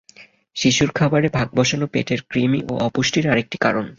শিশুর 0.55 0.89
খাবারে 0.91 1.27
ভাগবসানো 1.29 1.85
পেটের 1.87 2.19
কৃমি 2.29 2.59
ও 2.67 2.73
অপুষ্টির 2.87 3.25
আরেকটি 3.31 3.57
কারণ। 3.57 3.85